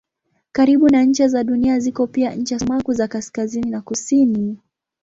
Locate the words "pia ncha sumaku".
2.07-2.93